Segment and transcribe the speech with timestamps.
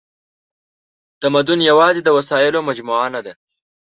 [1.23, 3.33] تمدن یواځې د وسایلو مجموعه نهده.